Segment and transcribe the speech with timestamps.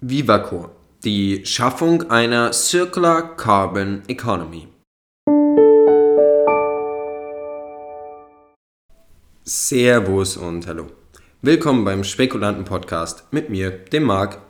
[0.00, 0.70] Vivacor,
[1.02, 4.68] die Schaffung einer Circular Carbon Economy.
[9.42, 10.86] Servus und hallo.
[11.42, 14.40] Willkommen beim Spekulanten Podcast mit mir, dem Marc.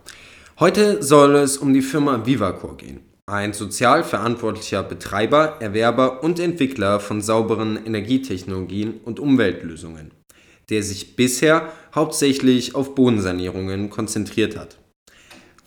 [0.60, 3.00] Heute soll es um die Firma Vivacor gehen.
[3.24, 10.10] Ein sozial verantwortlicher Betreiber, Erwerber und Entwickler von sauberen Energietechnologien und Umweltlösungen,
[10.68, 14.76] der sich bisher hauptsächlich auf Bodensanierungen konzentriert hat.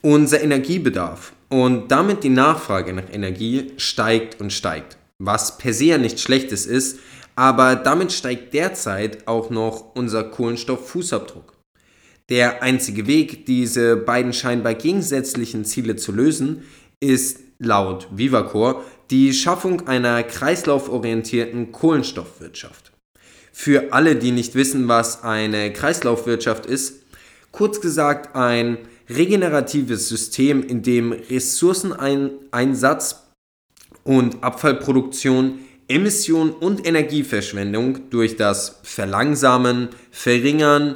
[0.01, 5.97] Unser Energiebedarf und damit die Nachfrage nach Energie steigt und steigt, was per se ja
[5.99, 6.99] nichts Schlechtes ist,
[7.35, 11.53] aber damit steigt derzeit auch noch unser Kohlenstofffußabdruck.
[12.29, 16.63] Der einzige Weg, diese beiden scheinbar gegensätzlichen Ziele zu lösen,
[16.99, 22.91] ist laut Vivacor die Schaffung einer kreislauforientierten Kohlenstoffwirtschaft.
[23.51, 27.00] Für alle, die nicht wissen, was eine Kreislaufwirtschaft ist,
[27.51, 28.77] kurz gesagt ein
[29.09, 33.27] regeneratives System, in dem Ressourceneinsatz
[34.03, 40.95] und Abfallproduktion, Emission und Energieverschwendung durch das Verlangsamen, Verringern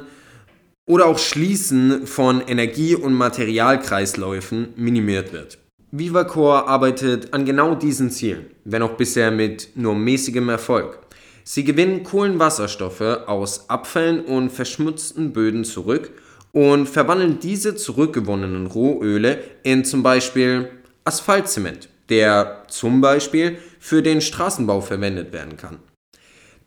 [0.86, 5.58] oder auch Schließen von Energie- und Materialkreisläufen minimiert wird.
[5.90, 11.00] Vivacor arbeitet an genau diesen Zielen, wenn auch bisher mit nur mäßigem Erfolg.
[11.44, 16.10] Sie gewinnen Kohlenwasserstoffe aus Abfällen und verschmutzten Böden zurück
[16.56, 20.70] und verwandeln diese zurückgewonnenen Rohöle in zum Beispiel
[21.04, 25.80] Asphaltzement, der zum Beispiel für den Straßenbau verwendet werden kann.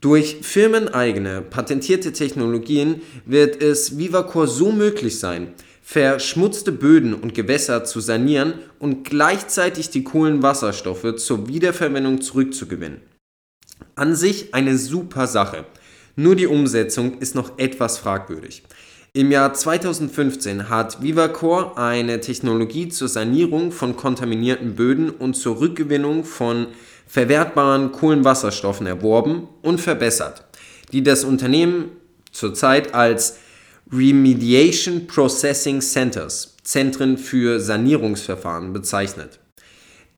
[0.00, 7.98] Durch firmeneigene patentierte Technologien wird es Vivacor so möglich sein, verschmutzte Böden und Gewässer zu
[7.98, 13.00] sanieren und gleichzeitig die Kohlenwasserstoffe zur Wiederverwendung zurückzugewinnen.
[13.96, 15.64] An sich eine super Sache,
[16.14, 18.62] nur die Umsetzung ist noch etwas fragwürdig.
[19.12, 26.22] Im Jahr 2015 hat Vivacor eine Technologie zur Sanierung von kontaminierten Böden und zur Rückgewinnung
[26.22, 26.68] von
[27.08, 30.44] verwertbaren Kohlenwasserstoffen erworben und verbessert,
[30.92, 31.90] die das Unternehmen
[32.30, 33.38] zurzeit als
[33.90, 39.40] Remediation Processing Centers, Zentren für Sanierungsverfahren bezeichnet.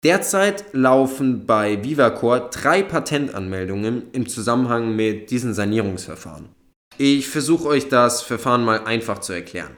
[0.05, 6.62] Derzeit laufen bei Vivacor drei Patentanmeldungen im Zusammenhang mit diesen Sanierungsverfahren.
[6.99, 9.77] Ich versuche euch das Verfahren mal einfach zu erklären.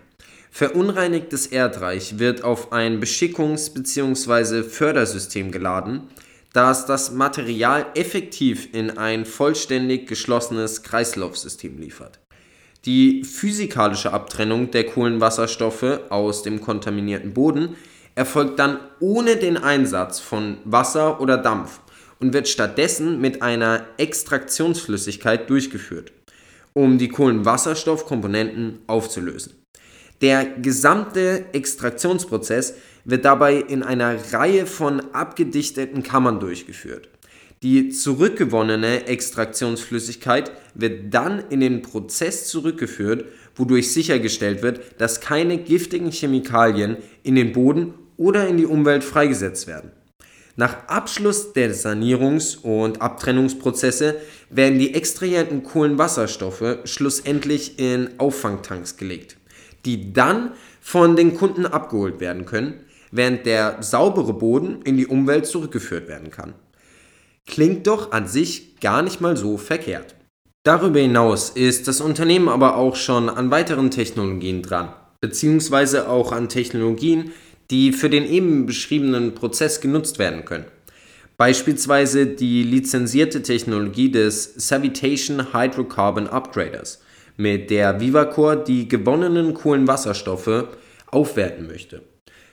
[0.51, 4.63] Verunreinigtes Erdreich wird auf ein Beschickungs- bzw.
[4.63, 6.09] Fördersystem geladen,
[6.53, 12.19] das das Material effektiv in ein vollständig geschlossenes Kreislaufsystem liefert.
[12.85, 17.77] Die physikalische Abtrennung der Kohlenwasserstoffe aus dem kontaminierten Boden
[18.15, 21.81] erfolgt dann ohne den Einsatz von Wasser oder Dampf
[22.21, 26.13] und wird stattdessen mit einer Extraktionsflüssigkeit durchgeführt,
[26.75, 29.55] um die Kohlenwasserstoffkomponenten aufzulösen.
[30.21, 32.75] Der gesamte Extraktionsprozess
[33.05, 37.09] wird dabei in einer Reihe von abgedichteten Kammern durchgeführt.
[37.63, 43.25] Die zurückgewonnene Extraktionsflüssigkeit wird dann in den Prozess zurückgeführt,
[43.55, 49.67] wodurch sichergestellt wird, dass keine giftigen Chemikalien in den Boden oder in die Umwelt freigesetzt
[49.67, 49.93] werden.
[50.57, 54.17] Nach Abschluss der Sanierungs- und Abtrennungsprozesse
[54.51, 59.37] werden die extrahierten Kohlenwasserstoffe schlussendlich in Auffangtanks gelegt,
[59.85, 65.47] die dann von den Kunden abgeholt werden können, während der saubere Boden in die Umwelt
[65.47, 66.55] zurückgeführt werden kann.
[67.47, 70.15] Klingt doch an sich gar nicht mal so verkehrt.
[70.63, 76.49] Darüber hinaus ist das Unternehmen aber auch schon an weiteren Technologien dran, beziehungsweise auch an
[76.49, 77.33] Technologien,
[77.75, 80.67] die für den eben beschriebenen Prozess genutzt werden können.
[81.37, 87.03] Beispielsweise die lizenzierte Technologie des Savitation Hydrocarbon Upgraders,
[87.37, 90.69] mit der Vivacor die gewonnenen Kohlenwasserstoffe
[91.11, 92.03] aufwerten möchte.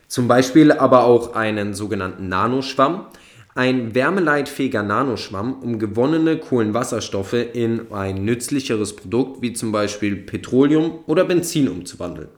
[0.08, 3.06] Zum Beispiel aber auch einen sogenannten Nanoschwamm,
[3.54, 11.26] ein wärmeleitfähiger Nanoschwamm, um gewonnene Kohlenwasserstoffe in ein nützlicheres Produkt wie zum Beispiel Petroleum oder
[11.26, 12.30] Benzin umzuwandeln.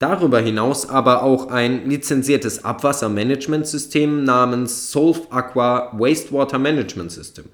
[0.00, 7.44] Darüber hinaus aber auch ein lizenziertes Abwassermanagementsystem namens Solve Aqua Wastewater Management System.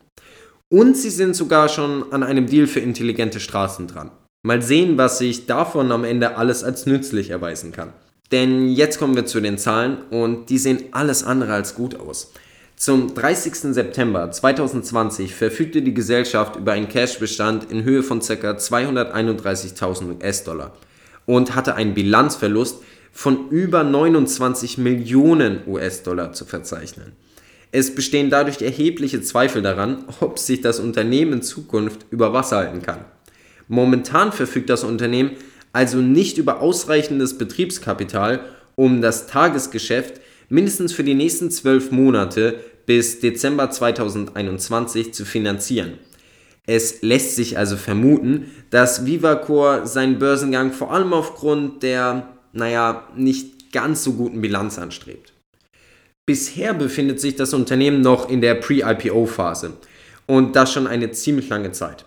[0.68, 4.12] Und sie sind sogar schon an einem Deal für intelligente Straßen dran.
[4.44, 7.92] Mal sehen, was sich davon am Ende alles als nützlich erweisen kann.
[8.30, 12.32] Denn jetzt kommen wir zu den Zahlen und die sehen alles andere als gut aus.
[12.76, 13.74] Zum 30.
[13.74, 18.34] September 2020 verfügte die Gesellschaft über einen Cashbestand in Höhe von ca.
[18.34, 20.72] 231.000 US-Dollar
[21.26, 22.82] und hatte einen Bilanzverlust
[23.12, 27.12] von über 29 Millionen US-Dollar zu verzeichnen.
[27.72, 32.82] Es bestehen dadurch erhebliche Zweifel daran, ob sich das Unternehmen in Zukunft über Wasser halten
[32.82, 33.04] kann.
[33.68, 35.32] Momentan verfügt das Unternehmen
[35.72, 38.40] also nicht über ausreichendes Betriebskapital,
[38.76, 45.94] um das Tagesgeschäft mindestens für die nächsten zwölf Monate bis Dezember 2021 zu finanzieren.
[46.66, 53.72] Es lässt sich also vermuten, dass Vivacor seinen Börsengang vor allem aufgrund der, naja, nicht
[53.72, 55.32] ganz so guten Bilanz anstrebt.
[56.26, 59.74] Bisher befindet sich das Unternehmen noch in der Pre-IPO-Phase
[60.26, 62.04] und das schon eine ziemlich lange Zeit.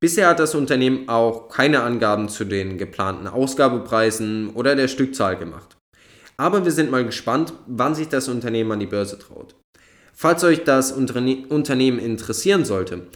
[0.00, 5.76] Bisher hat das Unternehmen auch keine Angaben zu den geplanten Ausgabepreisen oder der Stückzahl gemacht.
[6.38, 9.54] Aber wir sind mal gespannt, wann sich das Unternehmen an die Börse traut.
[10.14, 13.08] Falls euch das Unterne Unternehmen interessieren sollte,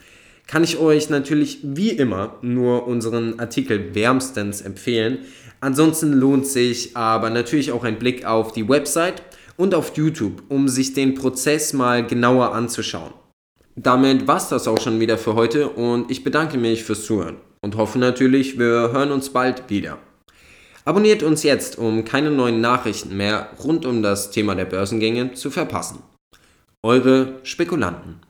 [0.47, 5.19] kann ich euch natürlich wie immer nur unseren Artikel wärmstens empfehlen.
[5.61, 9.23] Ansonsten lohnt sich aber natürlich auch ein Blick auf die Website
[9.57, 13.15] und auf YouTube, um sich den Prozess mal genauer anzuschauen.
[13.77, 17.37] Damit war es das auch schon wieder für heute und ich bedanke mich fürs Zuhören
[17.61, 19.99] und hoffe natürlich, wir hören uns bald wieder.
[20.85, 25.51] Abonniert uns jetzt, um keine neuen Nachrichten mehr rund um das Thema der Börsengänge zu
[25.51, 26.01] verpassen.
[26.83, 28.21] Eure Spekulanten.